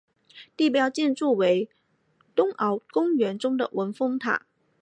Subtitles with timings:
[0.57, 1.69] 地标建筑为
[2.33, 4.47] 东皋公园中的文峰塔。